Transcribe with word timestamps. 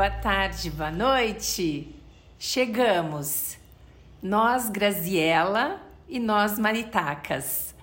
boa 0.00 0.08
tarde, 0.08 0.70
boa 0.70 0.90
noite. 0.90 1.94
Chegamos. 2.38 3.58
Nós, 4.22 4.70
Graziella 4.70 5.78
e 6.08 6.18
nós, 6.18 6.58
Maritacas. 6.58 7.74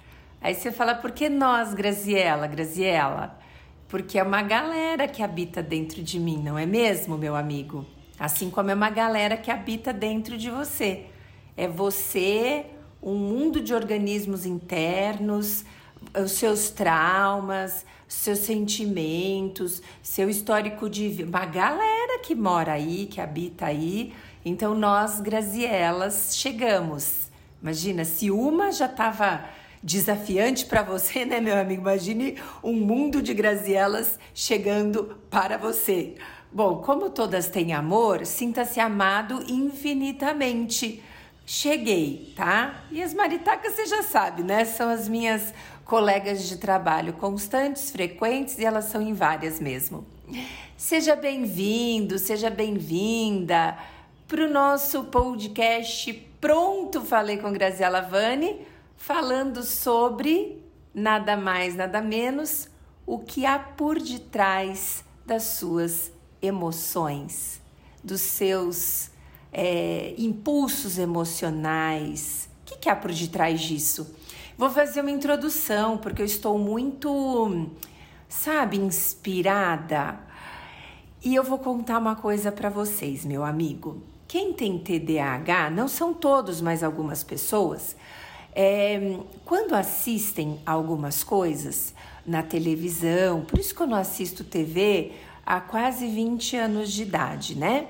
Aí 0.42 0.56
você 0.56 0.72
fala, 0.72 0.96
por 0.96 1.12
que 1.12 1.30
nós, 1.30 1.76
Graziella, 1.76 2.48
Graziella? 2.48 3.38
Porque 3.88 4.18
é 4.18 4.24
uma 4.24 4.42
galera 4.42 5.08
que 5.08 5.22
habita 5.22 5.62
dentro 5.62 6.02
de 6.02 6.20
mim, 6.20 6.42
não 6.42 6.58
é 6.58 6.66
mesmo, 6.66 7.20
meu 7.20 7.36
amigo? 7.36 7.86
Assim 8.18 8.50
como 8.50 8.72
é 8.72 8.74
uma 8.74 8.90
galera 8.90 9.38
que 9.38 9.52
habita 9.52 9.94
dentro 9.94 10.40
de 10.40 10.50
você. 10.50 11.06
É 11.56 11.68
você, 11.68 12.66
um 13.00 13.14
mundo 13.14 13.62
de 13.62 13.76
organismos 13.76 14.44
internos, 14.44 15.64
os 16.24 16.32
seus 16.32 16.70
traumas, 16.70 17.86
seus 18.08 18.40
sentimentos, 18.40 19.82
seu 20.02 20.30
histórico 20.30 20.90
de 20.90 21.10
vida. 21.10 21.30
Uma 21.30 21.46
galera 21.46 22.20
que 22.20 22.34
mora 22.34 22.74
aí, 22.74 23.06
que 23.06 23.20
habita 23.20 23.66
aí. 23.66 24.14
Então 24.46 24.74
nós, 24.74 25.20
Grazielas, 25.20 26.36
chegamos. 26.36 27.30
Imagina, 27.62 28.06
se 28.06 28.32
uma 28.32 28.72
já 28.72 28.86
estava 28.86 29.46
desafiante 29.84 30.66
para 30.66 30.84
você, 30.84 31.26
né, 31.26 31.40
meu 31.40 31.58
amigo? 31.58 31.82
Imagine 31.82 32.38
um 32.64 32.74
mundo 32.74 33.22
de 33.22 33.34
Grazielas 33.34 34.20
chegando 34.34 35.18
para 35.30 35.58
você. 35.58 36.16
Bom, 36.52 36.78
como 36.78 37.10
todas 37.10 37.50
têm 37.50 37.74
amor, 37.74 38.26
sinta-se 38.26 38.80
amado 38.80 39.44
infinitamente. 39.50 41.04
Cheguei, 41.50 42.34
tá? 42.36 42.84
E 42.92 43.02
as 43.02 43.14
maritacas 43.14 43.72
você 43.72 43.86
já 43.86 44.04
sabe, 44.04 44.44
né? 44.44 44.66
São 44.66 44.90
as 44.90 45.08
minhas 45.08 45.54
colegas 45.86 46.44
de 46.44 46.58
trabalho 46.58 47.14
constantes, 47.14 47.90
frequentes 47.90 48.60
e 48.60 48.66
elas 48.66 48.84
são 48.86 49.02
em 49.02 49.14
várias 49.14 49.58
mesmo. 49.58 50.06
Seja 50.76 51.16
bem-vindo, 51.16 52.20
seja 52.20 52.50
bem-vinda 52.50 53.78
para 54.28 54.44
o 54.44 54.50
nosso 54.50 55.06
podcast 55.06 56.14
Pronto 56.42 57.00
Falei 57.00 57.38
com 57.38 57.54
Graziela 57.54 58.02
Vani, 58.02 58.68
falando 58.98 59.64
sobre 59.64 60.62
nada 60.94 61.38
mais, 61.38 61.78
nada 61.78 62.02
menos 62.02 62.68
o 63.06 63.20
que 63.20 63.46
há 63.46 63.58
por 63.58 64.02
detrás 64.02 65.02
das 65.26 65.44
suas 65.44 66.12
emoções, 66.42 67.62
dos 68.04 68.20
seus 68.20 69.16
é, 69.60 70.14
impulsos 70.20 71.00
emocionais. 71.00 72.48
O 72.62 72.66
que, 72.66 72.78
que 72.78 72.90
há 72.90 72.96
por 72.96 73.12
detrás 73.12 73.60
disso? 73.60 74.16
Vou 74.56 74.70
fazer 74.70 75.02
uma 75.02 75.10
introdução, 75.10 75.98
porque 75.98 76.22
eu 76.22 76.26
estou 76.28 76.60
muito, 76.60 77.68
sabe, 78.30 78.78
inspirada. 78.78 80.20
E 81.24 81.34
eu 81.34 81.44
vou 81.44 81.58
contar 81.58 81.98
uma 81.98 82.16
coisa 82.16 82.52
para 82.52 82.70
vocês, 82.70 83.26
meu 83.26 83.44
amigo. 83.44 84.04
Quem 84.28 84.54
tem 84.54 84.78
TDAH, 84.78 85.72
não 85.72 85.88
são 85.88 86.14
todos, 86.14 86.62
mas 86.62 86.84
algumas 86.84 87.24
pessoas, 87.24 87.96
é, 88.54 89.20
quando 89.44 89.74
assistem 89.74 90.60
algumas 90.66 91.24
coisas 91.24 91.96
na 92.26 92.44
televisão, 92.44 93.42
por 93.42 93.58
isso 93.58 93.74
que 93.74 93.82
eu 93.82 93.88
não 93.88 93.98
assisto 93.98 94.44
TV 94.44 95.14
há 95.44 95.60
quase 95.60 96.08
20 96.08 96.58
anos 96.58 96.92
de 96.92 97.04
idade, 97.04 97.56
né? 97.56 97.88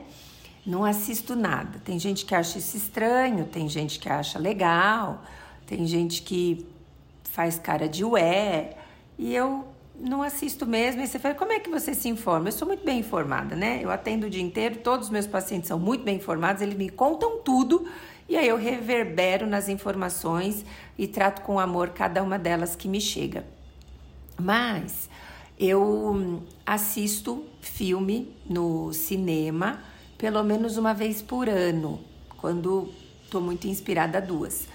Não 0.67 0.83
assisto 0.83 1.33
nada. 1.33 1.79
Tem 1.79 1.97
gente 1.97 2.25
que 2.25 2.35
acha 2.35 2.57
isso 2.57 2.75
estranho, 2.75 3.45
tem 3.45 3.69
gente 3.69 3.99
que 3.99 4.09
acha 4.09 4.37
legal, 4.37 5.23
tem 5.65 5.87
gente 5.87 6.21
que 6.21 6.67
faz 7.23 7.57
cara 7.57 7.87
de 7.87 8.03
ué, 8.03 8.75
e 9.17 9.33
eu 9.33 9.65
não 9.97 10.21
assisto 10.21 10.65
mesmo. 10.65 11.01
E 11.01 11.07
você 11.07 11.17
fala, 11.19 11.35
como 11.35 11.53
é 11.53 11.59
que 11.61 11.69
você 11.69 11.93
se 11.93 12.09
informa? 12.09 12.49
Eu 12.49 12.51
sou 12.51 12.67
muito 12.67 12.83
bem 12.83 12.99
informada, 12.99 13.55
né? 13.55 13.79
Eu 13.81 13.89
atendo 13.89 14.27
o 14.27 14.29
dia 14.29 14.41
inteiro, 14.41 14.79
todos 14.79 15.05
os 15.05 15.09
meus 15.09 15.25
pacientes 15.25 15.69
são 15.69 15.79
muito 15.79 16.03
bem 16.03 16.17
informados, 16.17 16.61
eles 16.61 16.75
me 16.75 16.89
contam 16.89 17.39
tudo, 17.39 17.87
e 18.27 18.35
aí 18.35 18.49
eu 18.49 18.57
reverbero 18.57 19.47
nas 19.47 19.69
informações 19.69 20.65
e 20.97 21.07
trato 21.07 21.43
com 21.43 21.61
amor 21.61 21.91
cada 21.91 22.21
uma 22.21 22.37
delas 22.37 22.75
que 22.75 22.89
me 22.89 22.99
chega. 22.99 23.45
Mas 24.37 25.09
eu 25.57 26.43
assisto 26.65 27.45
filme 27.61 28.35
no 28.49 28.91
cinema 28.91 29.95
pelo 30.17 30.43
menos 30.43 30.77
uma 30.77 30.93
vez 30.93 31.21
por 31.21 31.47
ano, 31.47 31.99
quando 32.37 32.89
estou 33.23 33.41
muito 33.41 33.67
inspirada 33.67 34.19
duas. 34.19 34.67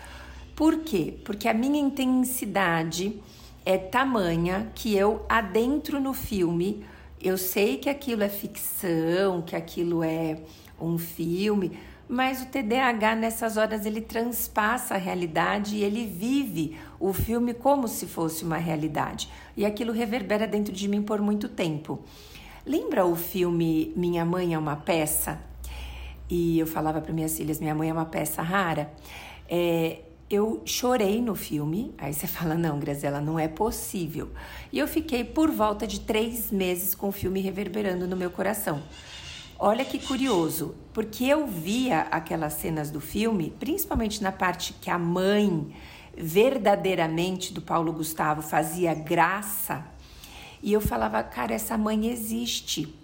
Por 0.55 0.79
quê? 0.79 1.15
Porque 1.25 1.49
a 1.49 1.55
minha 1.55 1.81
intensidade 1.81 3.21
é 3.65 3.79
tamanha 3.79 4.71
que 4.75 4.95
eu 4.95 5.25
adentro 5.29 5.99
no 5.99 6.13
filme, 6.13 6.85
eu 7.21 7.39
sei 7.39 7.79
que 7.79 7.89
aquilo 7.89 8.23
é 8.23 8.29
ficção, 8.29 9.43
que 9.43 9.57
aquilo 9.57 10.03
é 10.03 10.39
um 10.81 10.99
filme, 10.99 11.79
mas 12.09 12.43
o 12.43 12.47
TDAH 12.47 13.17
nessas 13.17 13.57
horas 13.57 13.87
ele 13.87 14.01
transpassa 14.01 14.95
a 14.95 14.99
realidade 14.99 15.77
e 15.77 15.83
ele 15.83 16.05
vive 16.05 16.77
o 17.01 17.13
filme 17.13 17.55
como 17.55 17.89
se 17.89 18.07
fosse 18.07 18.45
uma 18.45 18.59
realidade. 18.59 19.31
E 19.57 19.65
aquilo 19.65 19.93
reverbera 19.93 20.47
dentro 20.47 20.73
de 20.75 20.89
mim 20.89 21.01
por 21.01 21.23
muito 21.23 21.49
tempo. 21.49 22.01
Lembra 22.65 23.05
o 23.05 23.17
filme 23.17 23.93
Minha 23.97 24.25
Mãe 24.25 24.55
é 24.55 24.59
uma 24.59 24.77
Peça? 24.77 25.53
E 26.35 26.59
eu 26.59 26.67
falava 26.67 27.01
para 27.01 27.13
minhas 27.13 27.37
filhas: 27.37 27.61
Minha 27.61 27.75
mãe 27.75 27.91
é 27.91 27.93
uma 27.93 28.07
peça 28.07 28.41
rara. 28.41 28.91
É, 29.47 30.01
eu 30.31 30.63
chorei 30.65 31.21
no 31.21 31.35
filme. 31.35 31.95
Aí 31.99 32.15
você 32.15 32.27
fala: 32.29 32.55
não, 32.55 32.79
Graziela, 32.79 33.21
não 33.21 33.39
é 33.39 33.49
possível. 33.49 34.31
E 34.73 34.79
eu 34.79 34.89
fiquei 34.89 35.25
por 35.25 35.51
volta 35.51 35.87
de 35.87 36.01
três 36.01 36.51
meses 36.51 36.95
com 36.95 37.09
o 37.09 37.13
filme 37.13 37.41
reverberando 37.41 38.07
no 38.07 38.17
meu 38.17 38.31
coração. 38.31 38.83
Olha 39.59 39.85
que 39.85 39.99
curioso, 39.99 40.75
porque 40.93 41.25
eu 41.25 41.47
via 41.47 42.01
aquelas 42.11 42.55
cenas 42.55 42.91
do 42.91 43.01
filme, 43.01 43.55
principalmente 43.61 44.23
na 44.23 44.33
parte 44.33 44.73
que 44.73 44.91
a 44.91 44.99
mãe 44.99 45.73
verdadeiramente 46.17 47.53
do 47.53 47.61
Paulo 47.61 47.93
Gustavo 47.93 48.43
fazia 48.43 48.93
graça, 48.93 49.85
e 50.63 50.73
eu 50.73 50.81
falava, 50.81 51.23
cara, 51.23 51.53
essa 51.53 51.77
mãe 51.77 52.07
existe 52.07 53.03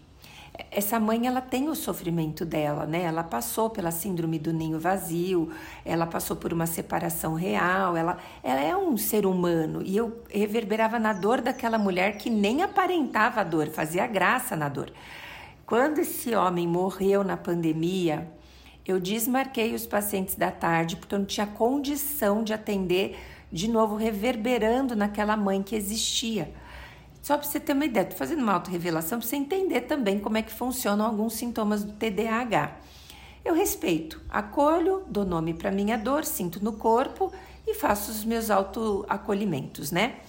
essa 0.70 0.98
mãe 0.98 1.26
ela 1.26 1.41
tem 1.41 1.69
o 1.69 1.74
sofrimento 1.74 2.44
dela, 2.44 2.84
né? 2.84 3.02
Ela 3.02 3.22
passou 3.22 3.70
pela 3.70 3.91
síndrome 3.91 4.38
do 4.38 4.52
ninho 4.52 4.78
vazio, 4.78 5.50
ela 5.84 6.06
passou 6.06 6.36
por 6.36 6.52
uma 6.52 6.66
separação 6.66 7.34
real, 7.34 7.96
ela, 7.96 8.19
ela 8.42 8.60
é 8.60 8.76
um 8.76 8.96
ser 8.96 9.24
humano 9.24 9.82
e 9.84 9.96
eu 9.96 10.20
reverberava 10.28 10.98
na 10.98 11.12
dor 11.12 11.41
daquela 11.41 11.78
mulher 11.78 12.19
que 12.19 12.28
nem 12.28 12.62
aparentava 12.62 13.41
a 13.41 13.44
dor, 13.44 13.69
fazia 13.69 14.06
graça 14.06 14.56
na 14.56 14.69
dor. 14.69 14.92
Quando 15.64 15.98
esse 15.98 16.34
homem 16.34 16.66
morreu 16.66 17.22
na 17.22 17.36
pandemia, 17.36 18.28
eu 18.84 18.98
desmarquei 18.98 19.75
os 19.75 19.86
pacientes 19.86 20.34
da 20.34 20.50
tarde 20.50 20.96
porque 20.96 21.14
eu 21.14 21.20
não 21.20 21.26
tinha 21.26 21.46
condição 21.46 22.42
de 22.42 22.52
atender 22.52 23.16
de 23.52 23.69
novo 23.69 23.96
reverberando 23.96 24.96
naquela 24.96 25.36
mãe 25.36 25.62
que 25.62 25.76
existia. 25.76 26.52
Só 27.28 27.36
para 27.36 27.46
você 27.46 27.60
ter 27.60 27.74
uma 27.74 27.84
ideia, 27.84 28.04
estou 28.04 28.16
fazendo 28.16 28.42
uma 28.42 28.54
autorrevelação 28.54 29.18
para 29.18 29.28
você 29.28 29.36
entender 29.36 29.82
também 29.82 30.18
como 30.18 30.38
é 30.38 30.42
que 30.42 30.50
funcionam 30.50 31.04
alguns 31.04 31.34
sintomas 31.34 31.84
do 31.84 31.92
TDAH. 31.92 32.78
Eu 33.44 33.54
respeito, 33.54 34.18
acolho, 34.30 35.04
dou 35.06 35.26
nome 35.26 35.52
para 35.52 35.70
minha 35.70 35.98
dor, 35.98 36.24
sinto 36.24 36.64
no 36.64 36.72
corpo 36.72 37.30
e 37.66 37.74
faço 37.74 38.10
os 38.10 38.24
meus 38.24 38.50
autoacolhimentos, 38.50 39.92
né? 39.92 40.20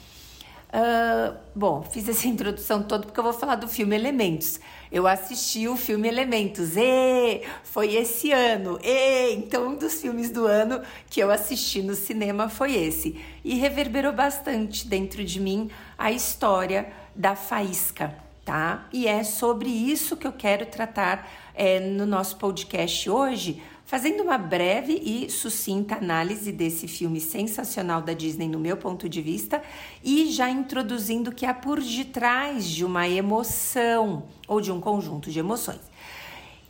Uh, 0.71 1.35
bom, 1.55 1.81
fiz 1.81 2.07
essa 2.07 2.27
introdução 2.29 2.83
toda 2.83 3.03
porque 3.03 3.19
eu 3.19 3.23
vou 3.23 3.33
falar 3.33 3.55
do 3.55 3.67
filme 3.67 3.95
Elementos. 3.95 4.59
Eu 4.91 5.07
assisti 5.07 5.67
o 5.67 5.75
filme 5.75 6.07
Elementos, 6.07 6.77
e 6.77 7.41
foi 7.63 7.95
esse 7.95 8.31
ano, 8.31 8.79
e 8.83 9.33
então 9.33 9.69
um 9.69 9.75
dos 9.75 9.99
filmes 10.01 10.29
do 10.29 10.45
ano 10.45 10.81
que 11.09 11.19
eu 11.19 11.31
assisti 11.31 11.81
no 11.81 11.95
cinema 11.95 12.49
foi 12.49 12.75
esse 12.75 13.19
e 13.43 13.55
reverberou 13.55 14.13
bastante 14.13 14.87
dentro 14.87 15.23
de 15.23 15.39
mim 15.39 15.69
a 15.97 16.11
história 16.11 16.91
da 17.15 17.35
faísca, 17.35 18.15
tá? 18.45 18.87
E 18.93 19.07
é 19.07 19.23
sobre 19.23 19.69
isso 19.69 20.17
que 20.17 20.25
eu 20.25 20.33
quero 20.33 20.65
tratar 20.67 21.27
é, 21.55 21.79
no 21.79 22.05
nosso 22.05 22.37
podcast 22.37 23.09
hoje 23.09 23.61
Fazendo 23.89 24.21
uma 24.21 24.37
breve 24.37 25.01
e 25.03 25.31
sucinta 25.31 25.95
análise 25.95 26.51
desse 26.51 26.87
filme 26.87 27.19
sensacional 27.19 28.03
da 28.03 28.13
Disney, 28.13 28.47
no 28.47 28.59
meu 28.59 28.77
ponto 28.77 29.09
de 29.09 29.19
vista, 29.19 29.63
e 30.03 30.31
já 30.31 30.47
introduzindo 30.47 31.31
que 31.31 31.43
há 31.43 31.55
por 31.55 31.81
detrás 31.81 32.69
de 32.69 32.85
uma 32.85 33.09
emoção 33.09 34.27
ou 34.47 34.61
de 34.61 34.71
um 34.71 34.79
conjunto 34.79 35.31
de 35.31 35.39
emoções. 35.39 35.81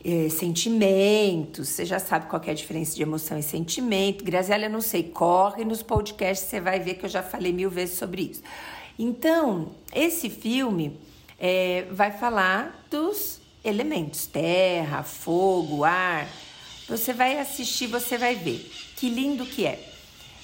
É, 0.01 0.29
sentimentos, 0.29 1.67
você 1.67 1.83
já 1.83 1.99
sabe 1.99 2.27
qual 2.27 2.41
é 2.45 2.51
a 2.51 2.53
diferença 2.53 2.95
de 2.95 3.01
emoção 3.01 3.37
e 3.37 3.43
sentimento. 3.43 4.23
Graziela, 4.23 4.67
eu 4.67 4.69
não 4.69 4.79
sei, 4.79 5.03
corre 5.03 5.65
nos 5.65 5.83
podcasts, 5.83 6.47
você 6.47 6.61
vai 6.61 6.79
ver 6.79 6.93
que 6.93 7.05
eu 7.05 7.09
já 7.09 7.21
falei 7.21 7.51
mil 7.51 7.69
vezes 7.69 7.97
sobre 7.97 8.21
isso. 8.31 8.43
Então, 8.97 9.71
esse 9.93 10.29
filme 10.29 10.97
é, 11.37 11.85
vai 11.91 12.13
falar 12.13 12.87
dos 12.89 13.41
elementos: 13.61 14.25
terra, 14.25 15.03
fogo, 15.03 15.83
ar 15.83 16.25
você 16.89 17.13
vai 17.13 17.37
assistir, 17.37 17.87
você 17.87 18.17
vai 18.17 18.35
ver 18.35 18.69
que 18.95 19.09
lindo 19.09 19.45
que 19.45 19.65
é. 19.65 19.79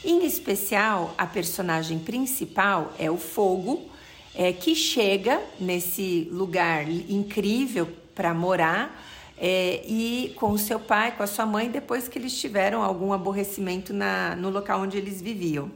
Em 0.03 0.24
especial, 0.24 1.13
a 1.18 1.25
personagem 1.25 1.97
principal 1.97 2.94
é 3.00 3.09
o 3.09 3.18
fogo, 3.18 3.89
é, 4.36 4.53
que 4.53 4.75
chega 4.75 5.42
nesse 5.59 6.27
lugar 6.31 6.88
incrível 6.88 7.88
para 8.13 8.33
morar 8.33 9.03
é, 9.38 9.83
e 9.88 10.33
com 10.36 10.51
o 10.51 10.57
seu 10.57 10.80
pai, 10.80 11.15
com 11.15 11.24
a 11.24 11.27
sua 11.27 11.45
mãe, 11.45 11.69
depois 11.69 12.07
que 12.07 12.19
eles 12.19 12.39
tiveram 12.39 12.83
algum 12.83 13.12
aborrecimento 13.12 13.94
na, 13.94 14.36
no 14.36 14.50
local 14.50 14.81
onde 14.81 14.98
eles 14.98 15.21
viviam. 15.21 15.71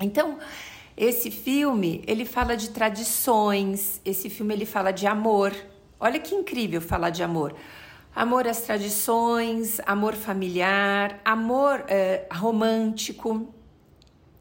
Então, 0.00 0.38
esse 0.96 1.30
filme, 1.30 2.02
ele 2.06 2.24
fala 2.24 2.56
de 2.56 2.70
tradições, 2.70 4.00
esse 4.04 4.28
filme 4.28 4.54
ele 4.54 4.66
fala 4.66 4.90
de 4.90 5.06
amor. 5.06 5.54
Olha 6.00 6.18
que 6.18 6.34
incrível 6.34 6.80
falar 6.80 7.10
de 7.10 7.22
amor. 7.22 7.54
Amor 8.16 8.48
às 8.48 8.62
tradições, 8.62 9.78
amor 9.84 10.14
familiar, 10.14 11.20
amor 11.22 11.84
é, 11.86 12.26
romântico. 12.32 13.52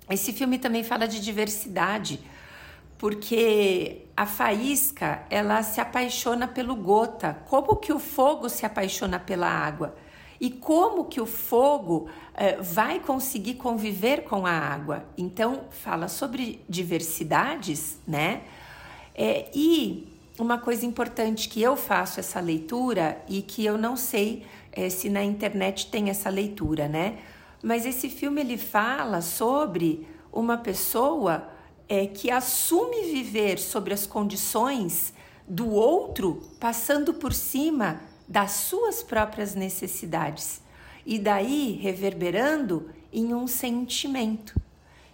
Esse 0.10 0.31
filme 0.31 0.57
também 0.57 0.81
fala 0.81 1.06
de 1.10 1.19
diversidade, 1.19 2.22
porque 2.98 4.06
a 4.16 4.25
faísca 4.25 5.25
ela 5.30 5.62
se 5.62 5.81
apaixona 5.81 6.48
pelo 6.48 6.74
gota. 6.74 7.38
Como 7.50 7.75
que 7.75 7.92
o 7.92 8.00
fogo 8.00 8.48
se 8.48 8.66
apaixona 8.66 9.19
pela 9.19 9.50
água? 9.50 9.94
E 10.39 10.50
como 10.50 11.04
que 11.04 11.19
o 11.19 11.25
fogo 11.25 12.07
uh, 12.07 12.63
vai 12.63 13.01
conseguir 13.01 13.56
conviver 13.56 14.24
com 14.24 14.45
a 14.45 14.51
água? 14.51 15.04
Então, 15.18 15.66
fala 15.69 16.07
sobre 16.07 16.63
diversidades, 16.69 18.00
né? 18.07 18.44
É, 19.13 19.50
e 19.54 20.14
uma 20.37 20.57
coisa 20.57 20.85
importante 20.85 21.47
que 21.47 21.61
eu 21.61 21.75
faço 21.75 22.19
essa 22.19 22.39
leitura 22.39 23.23
e 23.27 23.41
que 23.41 23.65
eu 23.65 23.77
não 23.77 23.95
sei 23.95 24.45
é, 24.71 24.89
se 24.89 25.09
na 25.09 25.23
internet 25.23 25.87
tem 25.87 26.09
essa 26.09 26.29
leitura, 26.29 26.87
né? 26.87 27.19
Mas 27.63 27.85
esse 27.85 28.09
filme 28.09 28.41
ele 28.41 28.57
fala 28.57 29.21
sobre 29.21 30.07
uma 30.31 30.57
pessoa 30.57 31.49
é, 31.87 32.05
que 32.05 32.29
assume 32.29 33.11
viver 33.11 33.57
sobre 33.57 33.93
as 33.93 34.05
condições 34.05 35.13
do 35.47 35.69
outro, 35.69 36.41
passando 36.59 37.13
por 37.13 37.31
cima 37.31 38.01
das 38.27 38.51
suas 38.51 39.03
próprias 39.03 39.55
necessidades 39.55 40.61
e 41.05 41.19
daí 41.19 41.79
reverberando 41.81 42.89
em 43.13 43.33
um 43.33 43.47
sentimento. 43.47 44.59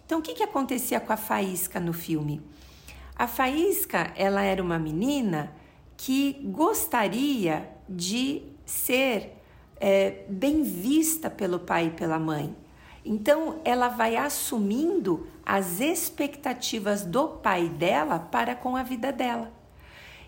Então, 0.05 0.19
o 0.19 0.21
que, 0.21 0.33
que 0.33 0.43
acontecia 0.43 0.99
com 0.99 1.13
a 1.13 1.17
Faísca 1.17 1.79
no 1.79 1.93
filme? 1.93 2.41
A 3.21 3.27
Faísca, 3.27 4.11
ela 4.15 4.41
era 4.41 4.63
uma 4.63 4.79
menina 4.79 5.53
que 5.95 6.41
gostaria 6.43 7.69
de 7.87 8.41
ser 8.65 9.37
é, 9.79 10.23
bem 10.27 10.63
vista 10.63 11.29
pelo 11.29 11.59
pai 11.59 11.85
e 11.85 11.91
pela 11.91 12.17
mãe. 12.17 12.55
Então, 13.05 13.59
ela 13.63 13.89
vai 13.89 14.15
assumindo 14.15 15.27
as 15.45 15.79
expectativas 15.79 17.05
do 17.05 17.27
pai 17.27 17.69
dela 17.69 18.17
para 18.17 18.55
com 18.55 18.75
a 18.75 18.81
vida 18.81 19.11
dela. 19.11 19.53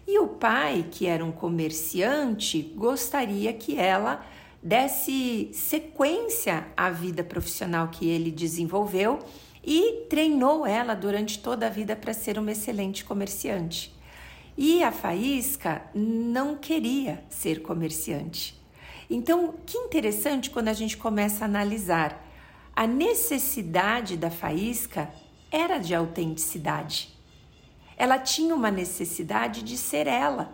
E 0.06 0.20
o 0.20 0.28
pai, 0.28 0.86
que 0.92 1.08
era 1.08 1.26
um 1.26 1.32
comerciante, 1.32 2.62
gostaria 2.62 3.52
que 3.54 3.76
ela 3.76 4.24
desse 4.62 5.50
sequência 5.52 6.68
à 6.78 6.92
vida 6.92 7.24
profissional 7.24 7.88
que 7.88 8.08
ele 8.08 8.30
desenvolveu 8.30 9.18
e 9.64 10.06
treinou 10.10 10.66
ela 10.66 10.94
durante 10.94 11.40
toda 11.40 11.68
a 11.68 11.70
vida 11.70 11.96
para 11.96 12.14
ser 12.14 12.38
uma 12.38 12.52
excelente 12.52 13.06
comerciante. 13.06 13.94
E 14.58 14.84
a 14.84 14.92
Faísca 14.92 15.84
não 15.96 16.56
queria 16.56 17.24
ser 17.30 17.62
comerciante. 17.62 18.62
Então, 19.10 19.56
que 19.66 19.78
interessante 19.78 20.50
quando 20.50 20.68
a 20.68 20.74
gente 20.74 20.98
começa 20.98 21.44
a 21.44 21.48
analisar 21.48 22.24
a 22.76 22.88
necessidade 22.88 24.18
da 24.18 24.32
faísca 24.32 25.14
era 25.52 25.78
de 25.78 25.94
autenticidade. 25.94 27.10
Ela 27.96 28.18
tinha 28.18 28.56
uma 28.56 28.72
necessidade 28.72 29.62
de 29.62 29.78
ser 29.78 30.08
ela. 30.08 30.52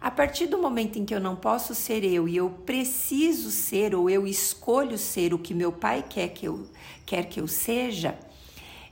A 0.00 0.10
partir 0.10 0.46
do 0.46 0.58
momento 0.58 0.98
em 0.98 1.04
que 1.04 1.14
eu 1.14 1.20
não 1.20 1.34
posso 1.34 1.74
ser 1.74 2.04
eu 2.04 2.28
e 2.28 2.36
eu 2.36 2.50
preciso 2.50 3.50
ser 3.50 3.94
ou 3.94 4.08
eu 4.08 4.26
escolho 4.26 4.96
ser 4.96 5.34
o 5.34 5.38
que 5.38 5.52
meu 5.52 5.72
pai 5.72 6.04
quer 6.08 6.28
que 6.28 6.46
eu, 6.46 6.68
quer 7.04 7.24
que 7.24 7.40
eu 7.40 7.48
seja, 7.48 8.16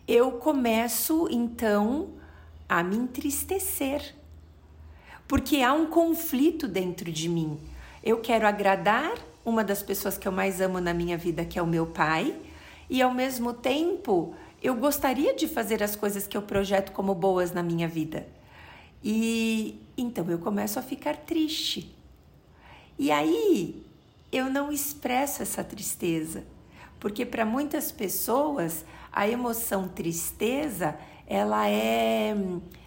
eu 0.07 0.33
começo 0.33 1.29
então 1.31 2.11
a 2.69 2.83
me 2.83 2.97
entristecer. 2.97 4.15
Porque 5.29 5.63
há 5.63 5.73
um 5.73 5.87
conflito 5.87 6.67
dentro 6.67 7.11
de 7.11 7.29
mim. 7.29 7.59
Eu 8.03 8.21
quero 8.21 8.47
agradar 8.47 9.15
uma 9.45 9.63
das 9.63 9.83
pessoas 9.83 10.19
que 10.19 10.27
eu 10.27 10.33
mais 10.33 10.61
amo 10.61 10.81
na 10.81 10.93
minha 10.93 11.17
vida, 11.17 11.45
que 11.45 11.59
é 11.59 11.63
o 11.63 11.67
meu 11.67 11.87
pai, 11.87 12.35
e 12.91 13.01
ao 13.01 13.15
mesmo 13.15 13.53
tempo 13.53 14.35
eu 14.61 14.75
gostaria 14.75 15.35
de 15.35 15.47
fazer 15.47 15.83
as 15.83 15.95
coisas 15.95 16.27
que 16.27 16.37
eu 16.37 16.43
projeto 16.43 16.91
como 16.91 17.15
boas 17.15 17.53
na 17.53 17.63
minha 17.63 17.87
vida. 17.87 18.27
E 19.03 19.81
então 19.97 20.29
eu 20.31 20.39
começo 20.39 20.79
a 20.79 20.83
ficar 20.83 21.17
triste. 21.17 21.95
E 22.99 23.11
aí 23.11 23.83
eu 24.33 24.51
não 24.51 24.73
expresso 24.73 25.43
essa 25.43 25.63
tristeza, 25.63 26.45
porque 26.99 27.25
para 27.25 27.45
muitas 27.45 27.93
pessoas 27.93 28.85
a 29.13 29.29
emoção 29.29 29.89
tristeza 29.89 30.97
ela 31.27 31.69
é 31.69 32.35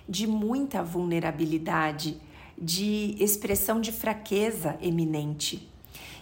de 0.07 0.25
muita 0.25 0.81
vulnerabilidade, 0.81 2.19
de 2.57 3.15
expressão 3.19 3.79
de 3.79 3.91
fraqueza 3.91 4.77
eminente. 4.81 5.69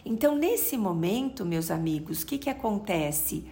Então, 0.06 0.36
nesse 0.36 0.78
momento, 0.78 1.46
meus 1.46 1.70
amigos, 1.70 2.22
o 2.22 2.26
que, 2.26 2.38
que 2.38 2.50
acontece? 2.50 3.46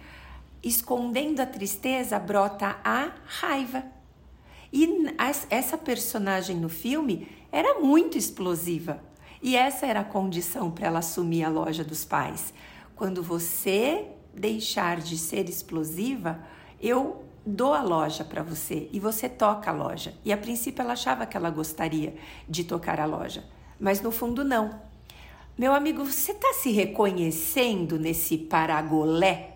Escondendo 0.62 1.40
a 1.40 1.46
tristeza, 1.46 2.18
brota 2.18 2.78
a 2.82 3.12
raiva. 3.24 3.84
E 4.78 4.86
essa 5.48 5.78
personagem 5.78 6.54
no 6.54 6.68
filme 6.68 7.26
era 7.50 7.80
muito 7.80 8.18
explosiva. 8.18 9.02
E 9.40 9.56
essa 9.56 9.86
era 9.86 10.00
a 10.00 10.04
condição 10.04 10.70
para 10.70 10.88
ela 10.88 10.98
assumir 10.98 11.44
a 11.44 11.48
loja 11.48 11.82
dos 11.82 12.04
pais. 12.04 12.52
Quando 12.94 13.22
você 13.22 14.06
deixar 14.34 15.00
de 15.00 15.16
ser 15.16 15.48
explosiva, 15.48 16.44
eu 16.78 17.24
dou 17.46 17.72
a 17.72 17.80
loja 17.80 18.22
para 18.22 18.42
você 18.42 18.90
e 18.92 19.00
você 19.00 19.30
toca 19.30 19.70
a 19.70 19.72
loja. 19.72 20.12
E 20.22 20.30
a 20.30 20.36
princípio 20.36 20.82
ela 20.82 20.92
achava 20.92 21.24
que 21.24 21.38
ela 21.38 21.48
gostaria 21.48 22.14
de 22.46 22.62
tocar 22.62 23.00
a 23.00 23.06
loja, 23.06 23.46
mas 23.80 24.02
no 24.02 24.10
fundo 24.10 24.44
não. 24.44 24.78
Meu 25.56 25.72
amigo, 25.72 26.04
você 26.04 26.32
está 26.32 26.52
se 26.52 26.70
reconhecendo 26.70 27.98
nesse 27.98 28.36
paragolé, 28.36 29.54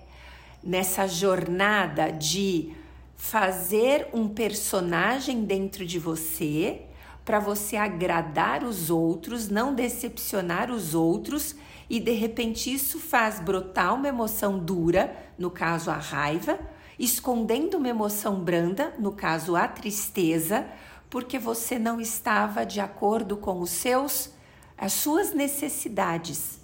nessa 0.65 1.07
jornada 1.07 2.11
de 2.11 2.80
fazer 3.21 4.09
um 4.15 4.27
personagem 4.27 5.45
dentro 5.45 5.85
de 5.85 5.99
você 5.99 6.81
para 7.23 7.39
você 7.39 7.77
agradar 7.77 8.65
os 8.65 8.89
outros, 8.89 9.51
não 9.51 9.75
decepcionar 9.75 10.71
os 10.71 10.95
outros 10.95 11.55
e 11.89 12.01
de 12.01 12.13
repente 12.13 12.73
isso 12.73 12.99
faz 12.99 13.39
brotar 13.39 13.95
uma 13.95 14.09
emoção 14.09 14.59
dura, 14.59 15.15
no 15.39 15.51
caso 15.51 15.91
a 15.91 15.99
raiva, 15.99 16.59
escondendo 16.99 17.77
uma 17.77 17.91
emoção 17.91 18.41
branda, 18.41 18.95
no 18.99 19.13
caso 19.13 19.55
a 19.55 19.69
tristeza, 19.69 20.67
porque 21.11 21.39
você 21.39 21.79
não 21.79 22.01
estava 22.01 22.65
de 22.65 22.81
acordo 22.81 23.37
com 23.37 23.61
os 23.61 23.71
seus 23.71 24.31
as 24.79 24.95
suas 24.95 25.35
necessidades. 25.35 26.59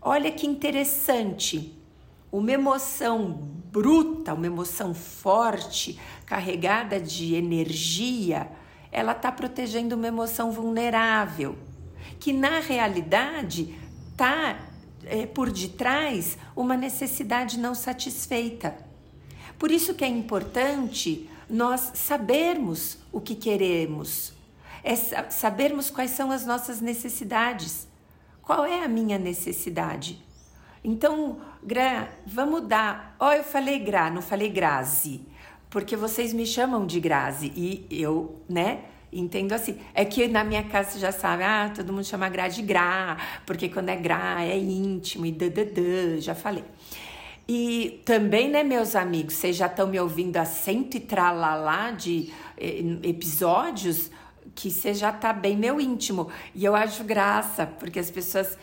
Olha 0.00 0.32
que 0.32 0.46
interessante. 0.46 1.83
Uma 2.34 2.50
emoção 2.50 3.30
bruta, 3.70 4.34
uma 4.34 4.48
emoção 4.48 4.92
forte, 4.92 6.00
carregada 6.26 7.00
de 7.00 7.36
energia, 7.36 8.50
ela 8.90 9.12
está 9.12 9.30
protegendo 9.30 9.94
uma 9.94 10.08
emoção 10.08 10.50
vulnerável, 10.50 11.56
que 12.18 12.32
na 12.32 12.58
realidade 12.58 13.78
está 14.10 14.58
é, 15.04 15.26
por 15.26 15.48
detrás 15.48 16.36
uma 16.56 16.76
necessidade 16.76 17.56
não 17.56 17.72
satisfeita. 17.72 18.76
Por 19.56 19.70
isso 19.70 19.94
que 19.94 20.02
é 20.04 20.08
importante 20.08 21.30
nós 21.48 21.92
sabermos 21.94 22.98
o 23.12 23.20
que 23.20 23.36
queremos, 23.36 24.32
é 24.82 24.96
sabermos 24.96 25.88
quais 25.88 26.10
são 26.10 26.32
as 26.32 26.44
nossas 26.44 26.80
necessidades. 26.80 27.86
Qual 28.42 28.64
é 28.64 28.82
a 28.82 28.88
minha 28.88 29.18
necessidade? 29.20 30.20
Então, 30.84 31.38
Gra, 31.62 32.10
vamos 32.26 32.68
dar. 32.68 33.16
Ó, 33.18 33.28
oh, 33.28 33.32
eu 33.32 33.42
falei 33.42 33.78
Gra, 33.78 34.10
não 34.10 34.20
falei 34.20 34.50
Grazi, 34.50 35.22
porque 35.70 35.96
vocês 35.96 36.34
me 36.34 36.44
chamam 36.44 36.84
de 36.84 37.00
Grazi 37.00 37.50
e 37.56 37.86
eu, 37.90 38.42
né? 38.46 38.84
Entendo 39.10 39.52
assim. 39.52 39.78
É 39.94 40.04
que 40.04 40.28
na 40.28 40.44
minha 40.44 40.62
casa 40.64 40.90
você 40.90 40.98
já 40.98 41.10
sabe, 41.10 41.42
ah, 41.42 41.72
todo 41.74 41.90
mundo 41.90 42.04
chama 42.04 42.28
Gra 42.28 42.48
de 42.48 42.60
Gra, 42.60 43.16
porque 43.46 43.70
quando 43.70 43.88
é 43.88 43.96
Gra 43.96 44.44
é 44.44 44.58
íntimo 44.58 45.24
e 45.24 45.32
dadadã, 45.32 46.20
já 46.20 46.34
falei. 46.34 46.64
E 47.48 48.02
também, 48.04 48.50
né, 48.50 48.62
meus 48.62 48.94
amigos, 48.94 49.34
vocês 49.34 49.56
já 49.56 49.66
estão 49.66 49.86
me 49.86 49.98
ouvindo 49.98 50.36
há 50.36 50.44
cento 50.44 50.96
e 50.96 51.00
tralalá 51.00 51.92
de 51.92 52.32
eh, 52.58 52.82
episódios 53.02 54.10
que 54.54 54.70
você 54.70 54.94
já 54.94 55.12
tá 55.12 55.32
bem 55.32 55.56
meu 55.56 55.80
íntimo. 55.80 56.30
E 56.54 56.64
eu 56.64 56.74
acho 56.74 57.04
graça, 57.04 57.66
porque 57.66 57.98
as 57.98 58.10
pessoas 58.10 58.58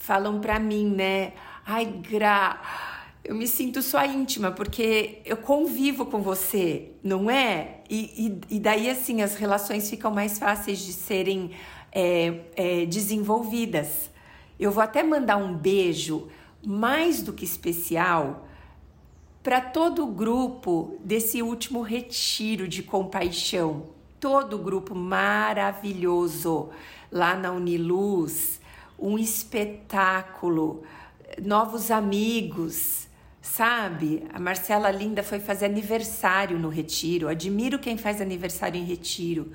falam 0.00 0.40
pra 0.40 0.58
mim, 0.58 0.90
né? 0.90 1.34
Ai, 1.64 1.84
Gra, 1.86 2.60
eu 3.22 3.34
me 3.34 3.46
sinto 3.46 3.80
sua 3.82 4.06
íntima, 4.06 4.50
porque 4.50 5.20
eu 5.24 5.36
convivo 5.36 6.06
com 6.06 6.20
você, 6.20 6.90
não 7.04 7.30
é? 7.30 7.82
E, 7.88 8.40
e, 8.48 8.56
e 8.56 8.58
daí, 8.58 8.90
assim, 8.90 9.22
as 9.22 9.36
relações 9.36 9.88
ficam 9.88 10.10
mais 10.10 10.38
fáceis 10.38 10.80
de 10.80 10.92
serem 10.92 11.52
é, 11.92 12.40
é, 12.56 12.86
desenvolvidas. 12.86 14.10
Eu 14.58 14.72
vou 14.72 14.82
até 14.82 15.02
mandar 15.02 15.36
um 15.36 15.54
beijo 15.54 16.28
mais 16.64 17.22
do 17.22 17.32
que 17.32 17.44
especial 17.44 18.46
para 19.42 19.60
todo 19.60 20.04
o 20.04 20.12
grupo 20.12 20.98
desse 21.04 21.42
último 21.42 21.82
retiro 21.82 22.66
de 22.66 22.82
compaixão. 22.82 23.84
Todo 24.18 24.56
o 24.56 24.58
grupo 24.58 24.94
maravilhoso 24.94 26.70
lá 27.10 27.34
na 27.34 27.52
Uniluz, 27.52 28.59
um 29.00 29.18
espetáculo, 29.18 30.82
novos 31.42 31.90
amigos, 31.90 33.08
sabe? 33.40 34.24
A 34.32 34.38
Marcela 34.38 34.90
Linda 34.90 35.22
foi 35.22 35.40
fazer 35.40 35.66
aniversário 35.66 36.58
no 36.58 36.68
retiro. 36.68 37.28
Admiro 37.28 37.78
quem 37.78 37.96
faz 37.96 38.20
aniversário 38.20 38.78
em 38.78 38.84
retiro. 38.84 39.52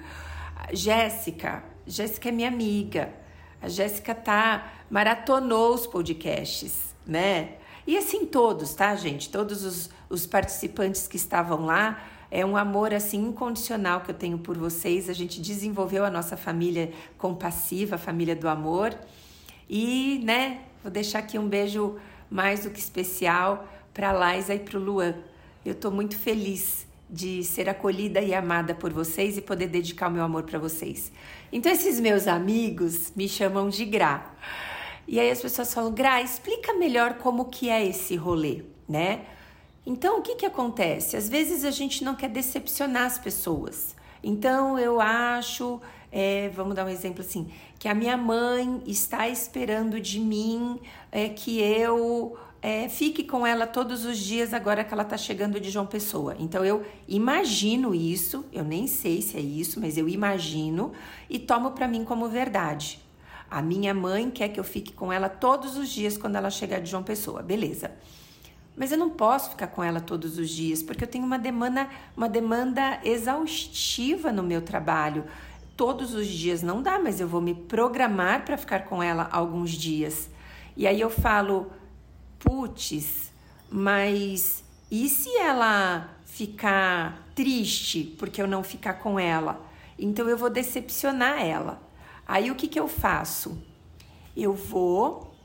Jéssica, 0.74 1.64
Jéssica 1.86 2.30
é 2.30 2.32
minha 2.32 2.48
amiga. 2.48 3.14
A 3.62 3.70
Jéssica 3.70 4.16
tá 4.16 4.74
maratonou 4.90 5.74
os 5.74 5.86
podcasts, 5.86 6.96
né? 7.06 7.54
E 7.86 7.96
assim 7.98 8.26
todos, 8.26 8.74
tá, 8.74 8.96
gente? 8.96 9.30
Todos 9.30 9.64
os, 9.64 9.90
os 10.10 10.26
participantes 10.26 11.08
que 11.08 11.18
estavam 11.18 11.66
lá, 11.66 12.04
é 12.32 12.46
um 12.46 12.58
amor 12.58 12.94
assim 12.94 13.28
incondicional 13.28 14.02
que 14.02 14.12
eu 14.12 14.16
tenho 14.16 14.38
por 14.40 14.58
vocês. 14.58 15.10
A 15.10 15.14
gente 15.14 15.40
desenvolveu 15.40 16.04
a 16.04 16.10
nossa 16.10 16.36
família 16.36 16.92
compassiva, 17.18 17.96
a 17.96 18.00
família 18.00 18.36
do 18.36 18.50
amor. 18.50 18.94
E, 19.70 20.22
né, 20.24 20.62
vou 20.84 20.92
deixar 20.92 21.20
aqui 21.20 21.38
um 21.38 21.48
beijo 21.48 21.98
mais 22.30 22.64
do 22.64 22.70
que 22.70 22.80
especial 22.80 23.68
para 23.94 24.12
a 24.12 24.36
Liza 24.36 24.54
e 24.54 24.60
para 24.60 24.78
o 24.78 24.82
Luan. 24.82 25.16
Eu 25.66 25.72
estou 25.72 25.92
muito 25.92 26.18
feliz 26.18 26.86
de 27.10 27.44
ser 27.44 27.70
acolhida 27.70 28.20
e 28.20 28.34
amada 28.34 28.74
por 28.74 28.92
vocês 28.92 29.38
e 29.38 29.42
poder 29.42 29.68
dedicar 29.68 30.10
o 30.10 30.12
meu 30.12 30.24
amor 30.24 30.44
para 30.44 30.60
vocês. 30.60 31.12
Então, 31.52 31.72
esses 31.72 32.00
meus 32.00 32.28
amigos 32.28 33.14
me 33.16 33.30
chamam 33.30 33.70
de 33.70 33.86
Gra. 33.86 34.34
E 35.08 35.20
aí 35.20 35.30
as 35.30 35.42
pessoas 35.42 35.74
falam, 35.74 35.94
Gra, 35.94 36.22
explica 36.22 36.74
melhor 36.74 37.16
como 37.16 37.46
que 37.46 37.70
é 37.70 37.86
esse 37.86 38.16
rolê, 38.16 38.64
né? 38.90 39.22
Então, 39.86 40.20
o 40.20 40.22
que 40.22 40.36
que 40.36 40.46
acontece? 40.46 41.16
Às 41.16 41.30
vezes 41.30 41.64
a 41.64 41.70
gente 41.70 42.04
não 42.04 42.16
quer 42.16 42.30
decepcionar 42.30 43.04
as 43.04 43.20
pessoas. 43.20 43.96
Então, 44.24 44.80
eu 44.80 45.00
acho, 45.00 45.80
é, 46.18 46.48
vamos 46.48 46.74
dar 46.74 46.86
um 46.86 46.90
exemplo 46.90 47.20
assim, 47.20 47.52
que 47.78 47.90
a 47.90 47.94
minha 47.94 48.16
mãe 48.16 48.82
está 48.88 49.28
esperando 49.28 50.00
de 50.00 50.18
mim 50.18 50.80
é, 51.12 51.28
que 51.28 51.60
eu 51.60 52.38
é, 52.62 52.88
fique 52.88 53.22
com 53.22 53.46
ela 53.46 53.68
todos 53.68 54.06
os 54.06 54.18
dias 54.18 54.54
agora 54.54 54.86
que 54.86 54.94
ela 54.94 55.04
está 55.04 55.18
chegando 55.18 55.60
de 55.60 55.70
João 55.70 55.86
Pessoa. 55.86 56.34
Então 56.40 56.64
eu 56.64 56.86
imagino 57.06 57.94
isso, 57.94 58.46
eu 58.54 58.64
nem 58.64 58.88
sei 58.88 59.22
se 59.22 59.36
é 59.36 59.42
isso, 59.42 59.78
mas 59.82 59.98
eu 59.98 60.08
imagino 60.08 60.94
e 61.30 61.38
tomo 61.38 61.72
para 61.72 61.86
mim 61.86 62.06
como 62.06 62.30
verdade. 62.30 63.02
A 63.52 63.62
minha 63.62 63.94
mãe 63.94 64.32
quer 64.32 64.48
que 64.48 64.60
eu 64.60 64.64
fique 64.64 64.94
com 64.94 65.12
ela 65.12 65.28
todos 65.28 65.76
os 65.76 65.90
dias 65.90 66.18
quando 66.18 66.38
ela 66.38 66.50
chegar 66.50 66.80
de 66.80 66.90
João 66.90 67.04
Pessoa, 67.04 67.44
beleza? 67.44 67.92
Mas 68.74 68.92
eu 68.92 68.98
não 68.98 69.10
posso 69.10 69.50
ficar 69.50 69.68
com 69.68 69.84
ela 69.84 70.00
todos 70.00 70.38
os 70.38 70.50
dias, 70.50 70.82
porque 70.82 71.04
eu 71.04 71.08
tenho 71.08 71.26
uma 71.26 71.40
demanda, 71.40 71.90
uma 72.16 72.28
demanda 72.28 73.00
exaustiva 73.04 74.32
no 74.32 74.44
meu 74.44 74.62
trabalho. 74.62 75.26
Todos 75.76 76.14
os 76.14 76.28
dias 76.28 76.62
não 76.62 76.82
dá, 76.82 76.98
mas 76.98 77.20
eu 77.20 77.28
vou 77.28 77.42
me 77.42 77.54
programar 77.54 78.46
para 78.46 78.58
ficar 78.58 78.86
com 78.86 79.04
ela 79.04 79.28
alguns 79.32 79.72
dias. 79.72 80.30
E 80.78 80.88
aí 80.88 81.02
eu 81.02 81.10
falo, 81.10 81.72
putz, 82.40 83.32
mas 83.70 84.64
e 84.90 85.10
se 85.10 85.36
ela 85.38 86.10
ficar 86.26 87.28
triste 87.36 88.16
porque 88.18 88.42
eu 88.42 88.48
não 88.48 88.64
ficar 88.64 88.96
com 88.96 89.20
ela? 89.20 89.62
Então 90.00 90.30
eu 90.30 90.38
vou 90.38 90.50
decepcionar 90.50 91.42
ela. 91.42 91.82
Aí 92.26 92.50
o 92.50 92.56
que, 92.56 92.68
que 92.68 92.80
eu 92.80 92.88
faço? 92.88 93.62
Eu 94.36 94.54
vou 94.54 95.36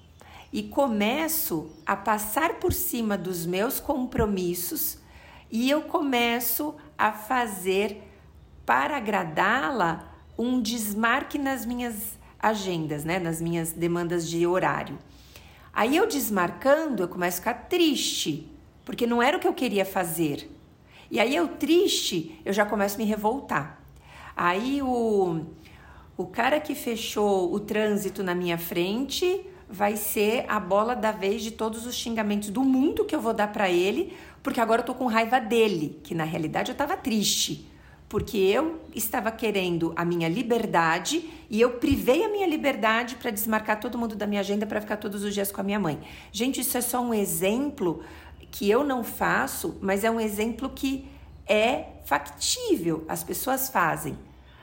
e 0.52 0.62
começo 0.62 1.70
a 1.86 1.96
passar 1.96 2.54
por 2.54 2.72
cima 2.72 3.16
dos 3.18 3.46
meus 3.46 3.80
compromissos 3.80 4.98
e 5.50 5.68
eu 5.68 5.82
começo 5.82 6.74
a 6.96 7.12
fazer 7.12 8.02
para 8.64 8.96
agradá-la 8.96 10.09
um 10.40 10.60
desmarque 10.60 11.36
nas 11.38 11.66
minhas 11.66 12.18
agendas, 12.38 13.04
né, 13.04 13.18
nas 13.18 13.42
minhas 13.42 13.72
demandas 13.72 14.26
de 14.26 14.46
horário. 14.46 14.98
Aí 15.70 15.96
eu 15.98 16.06
desmarcando, 16.06 17.02
eu 17.02 17.08
começo 17.08 17.36
a 17.36 17.40
ficar 17.40 17.54
triste, 17.68 18.50
porque 18.84 19.06
não 19.06 19.22
era 19.22 19.36
o 19.36 19.40
que 19.40 19.46
eu 19.46 19.52
queria 19.52 19.84
fazer. 19.84 20.50
E 21.10 21.20
aí 21.20 21.36
eu 21.36 21.46
triste, 21.46 22.40
eu 22.42 22.54
já 22.54 22.64
começo 22.64 22.94
a 22.94 22.98
me 22.98 23.04
revoltar. 23.04 23.82
Aí 24.34 24.80
o 24.82 25.44
o 26.16 26.26
cara 26.26 26.60
que 26.60 26.74
fechou 26.74 27.50
o 27.50 27.58
trânsito 27.58 28.22
na 28.22 28.34
minha 28.34 28.58
frente 28.58 29.40
vai 29.66 29.96
ser 29.96 30.44
a 30.48 30.60
bola 30.60 30.94
da 30.94 31.10
vez 31.10 31.42
de 31.42 31.50
todos 31.50 31.86
os 31.86 31.94
xingamentos 31.94 32.50
do 32.50 32.62
mundo 32.62 33.06
que 33.06 33.14
eu 33.14 33.20
vou 33.22 33.32
dar 33.32 33.50
para 33.50 33.70
ele, 33.70 34.14
porque 34.42 34.60
agora 34.60 34.82
eu 34.82 34.86
tô 34.86 34.94
com 34.94 35.06
raiva 35.06 35.40
dele, 35.40 35.98
que 36.02 36.14
na 36.14 36.24
realidade 36.24 36.72
eu 36.72 36.76
tava 36.76 36.94
triste, 36.94 37.69
porque 38.10 38.36
eu 38.36 38.80
estava 38.92 39.30
querendo 39.30 39.92
a 39.94 40.04
minha 40.04 40.28
liberdade 40.28 41.30
e 41.48 41.60
eu 41.60 41.74
privei 41.74 42.24
a 42.24 42.28
minha 42.28 42.46
liberdade 42.46 43.14
para 43.14 43.30
desmarcar 43.30 43.78
todo 43.78 43.96
mundo 43.96 44.16
da 44.16 44.26
minha 44.26 44.40
agenda 44.40 44.66
para 44.66 44.80
ficar 44.80 44.96
todos 44.96 45.22
os 45.22 45.32
dias 45.32 45.52
com 45.52 45.60
a 45.60 45.64
minha 45.64 45.78
mãe. 45.78 46.00
Gente, 46.32 46.60
isso 46.60 46.76
é 46.76 46.80
só 46.80 47.00
um 47.00 47.14
exemplo 47.14 48.02
que 48.50 48.68
eu 48.68 48.82
não 48.82 49.04
faço, 49.04 49.78
mas 49.80 50.02
é 50.02 50.10
um 50.10 50.20
exemplo 50.20 50.68
que 50.70 51.08
é 51.46 52.00
factível, 52.04 53.04
as 53.06 53.22
pessoas 53.22 53.68
fazem. 53.68 54.18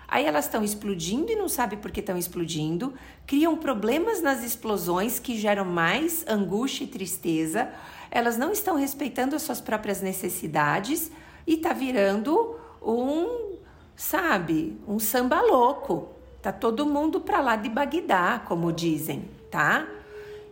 Aí 0.09 0.25
elas 0.25 0.43
estão 0.43 0.61
explodindo 0.61 1.31
e 1.31 1.35
não 1.37 1.47
sabem 1.47 1.79
por 1.79 1.89
que 1.89 2.01
estão 2.01 2.17
explodindo, 2.17 2.93
criam 3.25 3.55
problemas 3.55 4.21
nas 4.21 4.43
explosões 4.43 5.19
que 5.19 5.37
geram 5.37 5.63
mais 5.63 6.25
angústia 6.27 6.83
e 6.83 6.87
tristeza. 6.87 7.69
Elas 8.11 8.37
não 8.37 8.51
estão 8.51 8.75
respeitando 8.75 9.37
as 9.37 9.41
suas 9.41 9.61
próprias 9.61 10.01
necessidades 10.01 11.09
e 11.45 11.55
tá 11.55 11.71
virando 11.71 12.66
um, 12.81 13.57
sabe, 13.96 14.79
um 14.88 15.00
samba 15.00 15.41
louco. 15.41 16.10
Tá 16.41 16.51
todo 16.51 16.86
mundo 16.86 17.19
para 17.22 17.41
lá 17.41 17.55
de 17.55 17.69
Bagdá, 17.69 18.39
como 18.48 18.72
dizem, 18.72 19.29
tá? 19.51 19.88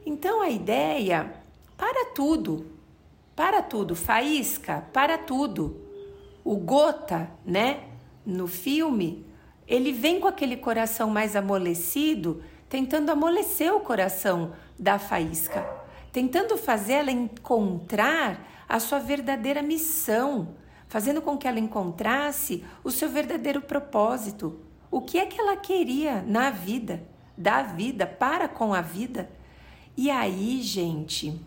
Então 0.06 0.42
a 0.42 0.50
ideia, 0.50 1.34
para 1.78 2.06
tudo. 2.14 2.66
Para 3.36 3.62
tudo, 3.62 3.96
faísca, 3.96 4.86
para 4.94 5.18
tudo. 5.18 5.82
O 6.44 6.56
Gota, 6.56 7.30
né, 7.46 7.84
no 8.26 8.48
filme, 8.48 9.26
ele 9.68 9.92
vem 9.92 10.20
com 10.20 10.28
aquele 10.28 10.56
coração 10.56 11.10
mais 11.10 11.36
amolecido, 11.36 12.42
tentando 12.70 13.10
amolecer 13.10 13.74
o 13.74 13.80
coração 13.80 14.54
da 14.78 15.00
faísca, 15.00 15.68
tentando 16.12 16.58
fazer 16.58 16.94
ela 16.94 17.12
encontrar 17.12 18.48
a 18.70 18.80
sua 18.80 19.00
verdadeira 19.00 19.62
missão, 19.62 20.56
fazendo 20.88 21.22
com 21.22 21.38
que 21.38 21.48
ela 21.48 21.60
encontrasse 21.60 22.64
o 22.84 22.92
seu 22.92 23.10
verdadeiro 23.10 23.62
propósito. 23.62 24.60
O 24.92 25.02
que 25.02 25.18
é 25.18 25.26
que 25.26 25.40
ela 25.40 25.58
queria 25.58 26.22
na 26.22 26.50
vida, 26.50 27.04
da 27.38 27.62
vida, 27.64 28.06
para 28.06 28.48
com 28.48 28.74
a 28.74 28.82
vida? 28.82 29.30
E 29.98 30.10
aí, 30.10 30.62
gente, 30.62 31.40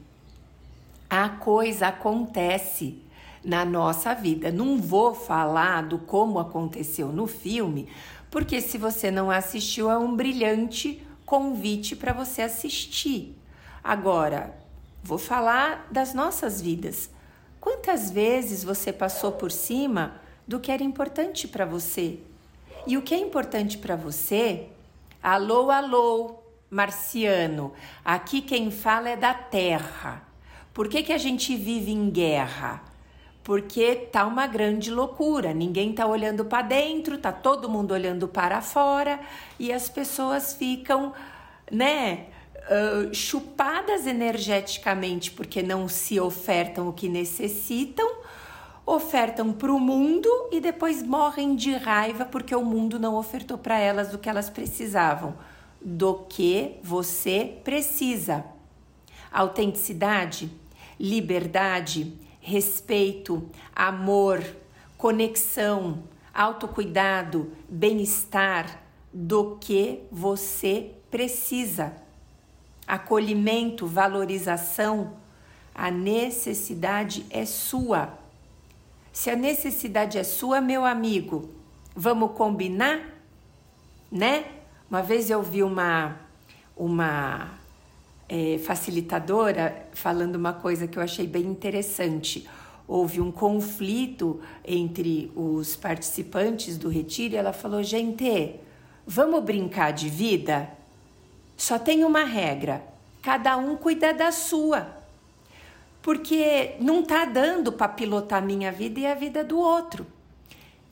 a 1.09 1.28
coisa 1.28 1.88
acontece 1.88 3.02
na 3.45 3.64
nossa 3.64 4.14
vida. 4.14 4.50
Não 4.50 4.78
vou 4.78 5.14
falar 5.14 5.83
do 5.83 5.99
como 5.99 6.38
aconteceu 6.38 7.09
no 7.09 7.26
filme, 7.26 7.88
porque 8.30 8.61
se 8.61 8.76
você 8.76 9.11
não 9.11 9.30
assistiu, 9.30 9.90
é 9.90 9.97
um 9.99 10.14
brilhante 10.14 11.02
convite 11.25 11.97
para 11.97 12.12
você 12.12 12.42
assistir. 12.42 13.37
Agora, 13.83 14.54
vou 15.02 15.18
falar 15.18 15.87
das 15.90 16.12
nossas 16.12 16.61
vidas. 16.61 17.11
Quantas 17.60 18.10
vezes 18.10 18.62
você 18.62 18.92
passou 18.92 19.32
por 19.32 19.50
cima 19.50 20.20
do 20.46 20.60
que 20.60 20.70
era 20.70 20.82
importante 20.82 21.46
para 21.48 21.64
você? 21.64 22.18
E 22.86 22.96
o 22.96 23.02
que 23.02 23.14
é 23.14 23.18
importante 23.18 23.76
para 23.78 23.96
você? 23.96 24.66
Alô, 25.22 25.70
alô, 25.70 26.36
marciano. 26.70 27.72
Aqui 28.04 28.40
quem 28.40 28.70
fala 28.70 29.10
é 29.10 29.16
da 29.16 29.34
Terra. 29.34 30.22
Por 30.72 30.88
que, 30.88 31.02
que 31.02 31.12
a 31.12 31.18
gente 31.18 31.56
vive 31.56 31.90
em 31.90 32.08
guerra? 32.08 32.82
porque 33.48 33.96
tá 34.12 34.26
uma 34.26 34.46
grande 34.46 34.90
loucura. 34.90 35.54
Ninguém 35.54 35.94
tá 35.94 36.06
olhando 36.06 36.44
para 36.44 36.60
dentro, 36.60 37.16
tá 37.16 37.32
todo 37.32 37.66
mundo 37.66 37.92
olhando 37.92 38.28
para 38.28 38.60
fora 38.60 39.18
e 39.58 39.72
as 39.72 39.88
pessoas 39.88 40.52
ficam, 40.52 41.14
né, 41.72 42.26
chupadas 43.12 44.06
energeticamente 44.06 45.30
porque 45.30 45.62
não 45.62 45.88
se 45.88 46.20
ofertam 46.20 46.88
o 46.88 46.92
que 46.92 47.08
necessitam, 47.08 48.08
ofertam 48.84 49.52
para 49.52 49.72
o 49.72 49.80
mundo 49.80 50.28
e 50.52 50.60
depois 50.60 51.02
morrem 51.02 51.56
de 51.56 51.72
raiva 51.72 52.25
porque 52.25 52.54
o 52.54 52.64
mundo 52.64 52.98
não 52.98 53.16
ofertou 53.16 53.58
para 53.58 53.78
elas 53.78 54.12
o 54.12 54.18
que 54.18 54.28
elas 54.28 54.50
precisavam. 54.50 55.34
Do 55.80 56.26
que 56.28 56.76
você 56.82 57.58
precisa? 57.62 58.44
Autenticidade, 59.30 60.50
liberdade 60.98 62.12
respeito, 62.48 63.46
amor, 63.76 64.42
conexão, 64.96 66.04
autocuidado, 66.32 67.52
bem-estar, 67.68 68.84
do 69.12 69.58
que 69.60 70.00
você 70.10 70.92
precisa. 71.10 72.07
Acolhimento, 72.88 73.87
valorização, 73.87 75.12
a 75.75 75.90
necessidade 75.90 77.26
é 77.28 77.45
sua. 77.45 78.18
Se 79.12 79.28
a 79.28 79.37
necessidade 79.37 80.16
é 80.16 80.25
sua, 80.25 80.61
meu 80.61 80.87
amigo, 80.87 81.50
vamos 81.95 82.33
combinar? 82.33 83.00
Né? 84.11 84.47
Uma 84.88 85.02
vez 85.02 85.28
eu 85.28 85.42
vi 85.42 85.62
uma, 85.62 86.16
uma 86.75 87.59
é, 88.26 88.57
facilitadora 88.59 89.87
falando 89.92 90.37
uma 90.37 90.54
coisa 90.54 90.88
que 90.88 90.99
eu 90.99 91.02
achei 91.02 91.26
bem 91.26 91.45
interessante. 91.45 92.49
Houve 92.87 93.21
um 93.21 93.30
conflito 93.30 94.40
entre 94.64 95.30
os 95.37 95.76
participantes 95.76 96.78
do 96.78 96.88
retiro 96.88 97.35
e 97.35 97.37
ela 97.37 97.52
falou: 97.52 97.83
gente, 97.83 98.54
vamos 99.07 99.45
brincar 99.45 99.92
de 99.92 100.09
vida? 100.09 100.77
Só 101.58 101.76
tem 101.76 102.04
uma 102.04 102.24
regra: 102.24 102.82
cada 103.20 103.56
um 103.56 103.76
cuida 103.76 104.14
da 104.14 104.30
sua. 104.30 104.96
Porque 106.00 106.76
não 106.80 107.02
tá 107.02 107.24
dando 107.24 107.72
para 107.72 107.88
pilotar 107.88 108.40
minha 108.40 108.70
vida 108.70 109.00
e 109.00 109.06
a 109.06 109.14
vida 109.14 109.42
do 109.44 109.58
outro. 109.58 110.06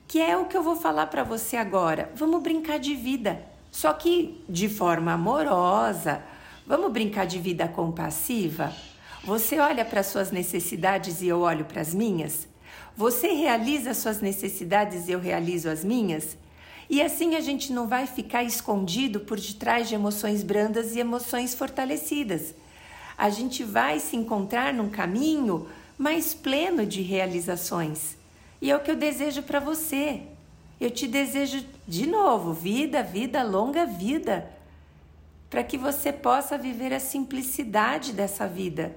Que 0.08 0.20
é 0.20 0.36
o 0.36 0.46
que 0.46 0.56
eu 0.56 0.62
vou 0.62 0.76
falar 0.76 1.06
para 1.06 1.22
você 1.22 1.56
agora. 1.56 2.10
Vamos 2.14 2.42
brincar 2.42 2.78
de 2.78 2.94
vida, 2.94 3.40
só 3.70 3.92
que 3.92 4.44
de 4.48 4.68
forma 4.68 5.12
amorosa. 5.12 6.22
Vamos 6.66 6.92
brincar 6.92 7.26
de 7.26 7.38
vida 7.38 7.68
compassiva? 7.68 8.72
Você 9.22 9.58
olha 9.60 9.84
para 9.84 10.02
suas 10.02 10.32
necessidades 10.32 11.22
e 11.22 11.28
eu 11.28 11.40
olho 11.40 11.64
para 11.64 11.80
as 11.80 11.94
minhas? 11.94 12.48
Você 12.96 13.28
realiza 13.28 13.94
suas 13.94 14.20
necessidades 14.20 15.06
e 15.06 15.12
eu 15.12 15.20
realizo 15.20 15.68
as 15.68 15.84
minhas? 15.84 16.36
E 16.88 17.02
assim 17.02 17.34
a 17.34 17.40
gente 17.40 17.72
não 17.72 17.88
vai 17.88 18.06
ficar 18.06 18.44
escondido 18.44 19.20
por 19.20 19.40
detrás 19.40 19.88
de 19.88 19.94
emoções 19.94 20.42
brandas 20.42 20.94
e 20.94 21.00
emoções 21.00 21.54
fortalecidas. 21.54 22.54
A 23.18 23.28
gente 23.30 23.64
vai 23.64 23.98
se 23.98 24.16
encontrar 24.16 24.72
num 24.72 24.88
caminho 24.88 25.66
mais 25.98 26.34
pleno 26.34 26.86
de 26.86 27.02
realizações. 27.02 28.16
E 28.60 28.70
é 28.70 28.76
o 28.76 28.80
que 28.80 28.90
eu 28.90 28.96
desejo 28.96 29.42
para 29.42 29.58
você. 29.58 30.22
Eu 30.80 30.90
te 30.90 31.06
desejo 31.06 31.64
de 31.88 32.06
novo 32.06 32.52
vida, 32.52 33.02
vida, 33.02 33.42
longa 33.42 33.86
vida, 33.86 34.50
para 35.48 35.64
que 35.64 35.78
você 35.78 36.12
possa 36.12 36.58
viver 36.58 36.92
a 36.92 37.00
simplicidade 37.00 38.12
dessa 38.12 38.46
vida 38.46 38.94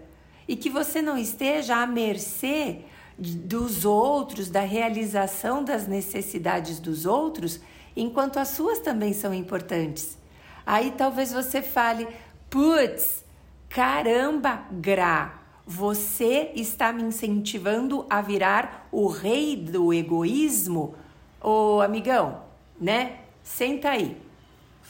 e 0.48 0.56
que 0.56 0.70
você 0.70 1.02
não 1.02 1.18
esteja 1.18 1.78
à 1.78 1.88
mercê 1.88 2.80
dos 3.18 3.86
outros, 3.86 4.50
da 4.50 4.62
realização 4.62 5.64
das 5.64 5.88
necessidades 5.88 6.80
dos 6.80 7.06
outros, 7.06 7.60
enquanto 8.02 8.38
as 8.38 8.50
suas 8.50 8.80
também 8.80 9.14
são 9.14 9.34
importantes. 9.34 10.18
Aí 10.66 10.92
talvez 10.92 11.32
você 11.32 11.62
fale: 11.62 12.08
putz, 12.50 13.26
caramba, 13.68 14.64
Gra, 14.72 15.40
você 15.66 16.52
está 16.56 16.92
me 16.92 17.04
incentivando 17.04 18.06
a 18.10 18.22
virar 18.22 18.88
o 18.92 19.08
rei 19.08 19.56
do 19.56 19.94
egoísmo? 19.94 20.96
Ô 21.42 21.82
amigão, 21.82 22.42
né? 22.80 23.20
Senta 23.44 23.90
aí. 23.90 24.18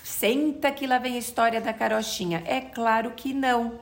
Senta 0.03 0.71
que 0.71 0.87
lá 0.87 0.97
vem 0.97 1.15
a 1.15 1.19
história 1.19 1.61
da 1.61 1.73
carochinha. 1.73 2.43
É 2.45 2.61
claro 2.61 3.11
que 3.11 3.33
não. 3.33 3.79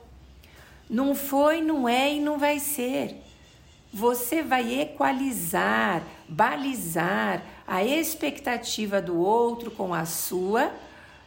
Não 0.90 1.14
foi, 1.14 1.60
não 1.60 1.88
é 1.88 2.14
e 2.14 2.20
não 2.20 2.38
vai 2.38 2.58
ser. 2.58 3.22
Você 3.92 4.42
vai 4.42 4.80
equalizar, 4.80 6.02
balizar 6.28 7.42
a 7.66 7.82
expectativa 7.82 9.00
do 9.00 9.18
outro 9.18 9.70
com 9.70 9.94
a 9.94 10.04
sua, 10.04 10.72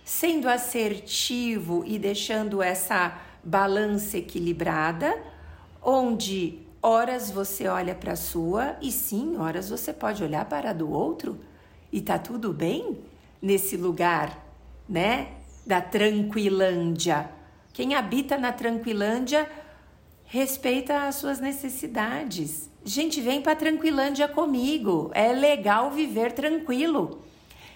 sendo 0.06 0.47
assertivo 0.47 1.84
e 1.86 1.97
deixando 1.97 2.62
essa 2.62 3.19
balança 3.43 4.17
equilibrada, 4.17 5.19
onde 5.82 6.60
horas 6.82 7.32
você 7.32 7.67
olha 7.67 7.95
para 7.95 8.13
a 8.13 8.15
sua 8.15 8.78
e 8.82 8.91
sim, 8.91 9.38
horas 9.38 9.69
você 9.69 9.91
pode 9.91 10.24
olhar 10.24 10.45
para 10.45 10.69
a 10.69 10.74
do 10.74 10.91
outro 10.91 11.39
e 11.91 12.00
tá 12.00 12.19
tudo 12.19 12.54
bem 12.54 13.00
nesse 13.41 13.76
lugar, 13.76 14.38
né? 14.88 15.30
Da 15.65 15.82
tranquilândia 15.82 17.30
quem 17.74 17.95
habita 17.95 18.38
na 18.38 18.52
Tranquilândia 18.52 19.50
respeita 20.32 21.08
as 21.08 21.15
suas 21.15 21.41
necessidades. 21.41 22.70
Gente, 22.86 23.20
vem 23.20 23.41
para 23.41 23.54
Tranquilândia 23.54 24.30
comigo. 24.30 25.12
É 25.13 25.34
legal 25.34 25.91
viver 25.91 26.32
tranquilo. 26.32 27.20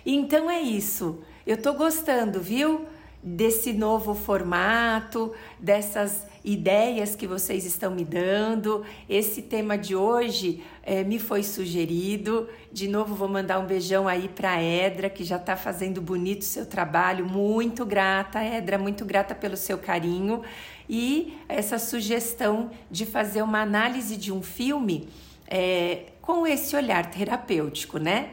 Então 0.05 0.49
é 0.49 0.61
isso. 0.61 1.19
Eu 1.45 1.61
tô 1.61 1.73
gostando, 1.73 2.39
viu? 2.39 2.85
Desse 3.27 3.73
novo 3.73 4.13
formato, 4.13 5.33
dessas 5.59 6.27
ideias 6.43 7.15
que 7.15 7.25
vocês 7.25 7.65
estão 7.65 7.89
me 7.89 8.05
dando. 8.05 8.85
Esse 9.09 9.41
tema 9.41 9.75
de 9.79 9.95
hoje 9.95 10.61
é, 10.83 11.03
me 11.03 11.17
foi 11.17 11.41
sugerido. 11.41 12.47
De 12.71 12.87
novo, 12.87 13.15
vou 13.15 13.27
mandar 13.27 13.57
um 13.57 13.65
beijão 13.65 14.07
aí 14.07 14.29
para 14.29 14.61
Edra, 14.61 15.09
que 15.09 15.23
já 15.23 15.37
está 15.37 15.57
fazendo 15.57 15.99
bonito 15.99 16.43
o 16.43 16.45
seu 16.45 16.67
trabalho. 16.67 17.25
Muito 17.25 17.83
grata, 17.83 18.43
Edra, 18.43 18.77
muito 18.77 19.03
grata 19.03 19.33
pelo 19.33 19.57
seu 19.57 19.79
carinho. 19.79 20.43
E 20.87 21.35
essa 21.49 21.79
sugestão 21.79 22.69
de 22.91 23.07
fazer 23.07 23.41
uma 23.41 23.59
análise 23.59 24.17
de 24.17 24.31
um 24.31 24.43
filme 24.43 25.09
é, 25.47 26.11
com 26.21 26.45
esse 26.45 26.75
olhar 26.75 27.09
terapêutico, 27.09 27.97
né? 27.97 28.29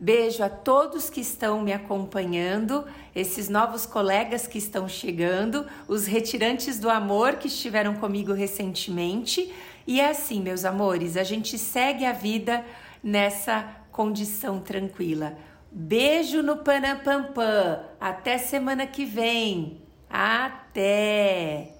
Beijo 0.00 0.42
a 0.42 0.48
todos 0.48 1.10
que 1.10 1.20
estão 1.20 1.60
me 1.60 1.74
acompanhando, 1.74 2.86
esses 3.14 3.50
novos 3.50 3.84
colegas 3.84 4.46
que 4.46 4.56
estão 4.56 4.88
chegando, 4.88 5.66
os 5.86 6.06
retirantes 6.06 6.80
do 6.80 6.88
amor 6.88 7.34
que 7.34 7.48
estiveram 7.48 7.94
comigo 7.94 8.32
recentemente. 8.32 9.52
E 9.86 10.00
é 10.00 10.08
assim, 10.08 10.40
meus 10.40 10.64
amores, 10.64 11.18
a 11.18 11.22
gente 11.22 11.58
segue 11.58 12.06
a 12.06 12.12
vida 12.12 12.64
nessa 13.04 13.62
condição 13.92 14.58
tranquila. 14.58 15.36
Beijo 15.70 16.42
no 16.42 16.56
Panapampam. 16.56 17.80
Até 18.00 18.38
semana 18.38 18.86
que 18.86 19.04
vem. 19.04 19.82
Até! 20.08 21.79